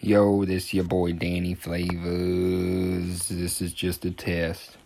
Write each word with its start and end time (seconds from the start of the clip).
Yo, 0.00 0.44
this 0.44 0.74
your 0.74 0.84
boy 0.84 1.12
Danny 1.12 1.54
Flavors. 1.54 3.28
This 3.28 3.62
is 3.62 3.72
just 3.72 4.04
a 4.04 4.10
test. 4.10 4.76